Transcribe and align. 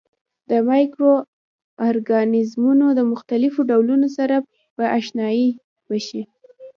د 0.49 0.51
مایکرو 0.69 1.13
ارګانیزمونو 1.87 2.85
د 2.93 2.99
مختلفو 3.11 3.59
ډولونو 3.69 4.07
سره 4.17 4.35
به 4.77 4.85
آشنايي 4.99 5.49
وشي. 5.89 6.21